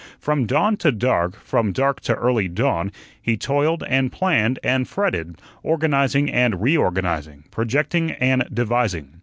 From 0.17 0.47
dawn 0.47 0.77
to 0.77 0.91
dark, 0.91 1.35
from 1.43 1.71
dark 1.71 1.99
to 2.01 2.15
early 2.15 2.47
dawn, 2.47 2.91
he 3.21 3.37
toiled 3.37 3.83
and 3.87 4.11
planned 4.11 4.57
and 4.63 4.87
fretted, 4.87 5.39
organizing 5.61 6.27
and 6.27 6.59
reorganizing, 6.59 7.43
projecting 7.51 8.09
and 8.13 8.47
devising. 8.51 9.19